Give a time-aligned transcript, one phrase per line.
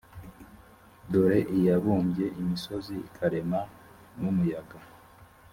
[1.11, 3.61] dore iyabumbye imisozi ikarema
[4.19, 4.79] n umuyaga